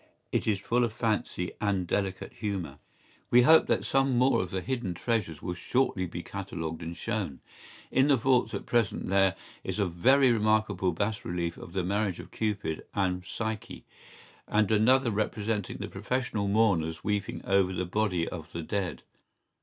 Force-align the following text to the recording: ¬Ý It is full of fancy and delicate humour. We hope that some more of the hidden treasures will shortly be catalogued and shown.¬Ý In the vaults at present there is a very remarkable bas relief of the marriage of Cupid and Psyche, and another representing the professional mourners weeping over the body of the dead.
¬Ý 0.01 0.03
It 0.39 0.47
is 0.47 0.57
full 0.59 0.83
of 0.83 0.93
fancy 0.93 1.51
and 1.61 1.85
delicate 1.85 2.33
humour. 2.33 2.79
We 3.29 3.43
hope 3.43 3.67
that 3.67 3.85
some 3.85 4.17
more 4.17 4.41
of 4.41 4.49
the 4.49 4.61
hidden 4.61 4.95
treasures 4.95 5.43
will 5.43 5.53
shortly 5.53 6.07
be 6.07 6.23
catalogued 6.23 6.81
and 6.81 6.95
shown.¬Ý 6.97 7.39
In 7.91 8.07
the 8.07 8.15
vaults 8.15 8.55
at 8.55 8.65
present 8.65 9.05
there 9.09 9.35
is 9.63 9.77
a 9.77 9.85
very 9.85 10.31
remarkable 10.31 10.91
bas 10.91 11.23
relief 11.23 11.55
of 11.55 11.73
the 11.73 11.83
marriage 11.83 12.19
of 12.19 12.31
Cupid 12.31 12.83
and 12.95 13.23
Psyche, 13.23 13.85
and 14.47 14.71
another 14.71 15.11
representing 15.11 15.77
the 15.77 15.87
professional 15.87 16.47
mourners 16.47 17.03
weeping 17.03 17.45
over 17.45 17.71
the 17.71 17.85
body 17.85 18.27
of 18.27 18.51
the 18.53 18.63
dead. 18.63 19.03